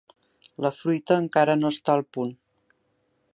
[0.65, 2.33] La fruita encara no està al punt.